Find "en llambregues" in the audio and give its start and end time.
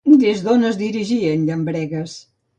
1.35-2.19